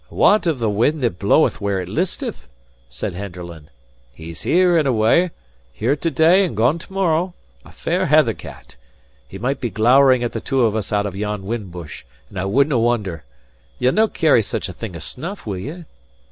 "What 0.09 0.47
of 0.47 0.57
the 0.57 0.67
wind 0.67 1.03
that 1.03 1.19
bloweth 1.19 1.61
where 1.61 1.79
it 1.79 1.87
listeth?" 1.87 2.47
said 2.89 3.13
Henderland. 3.13 3.67
"He's 4.15 4.41
here 4.41 4.75
and 4.75 4.87
awa; 4.87 5.29
here 5.71 5.95
to 5.95 6.09
day 6.09 6.43
and 6.43 6.57
gone 6.57 6.79
to 6.79 6.91
morrow: 6.91 7.35
a 7.63 7.71
fair 7.71 8.07
heather 8.07 8.33
cat. 8.33 8.77
He 9.27 9.37
might 9.37 9.61
be 9.61 9.69
glowering 9.69 10.23
at 10.23 10.31
the 10.31 10.41
two 10.41 10.63
of 10.65 10.75
us 10.75 10.91
out 10.91 11.05
of 11.05 11.15
yon 11.15 11.43
whin 11.45 11.69
bush, 11.69 12.03
and 12.29 12.39
I 12.39 12.45
wouldnae 12.45 12.77
wonder! 12.81 13.25
Ye'll 13.77 13.91
no 13.91 14.07
carry 14.07 14.41
such 14.41 14.67
a 14.67 14.73
thing 14.73 14.95
as 14.95 15.03
snuff, 15.03 15.45
will 15.45 15.59
ye?" 15.59 15.85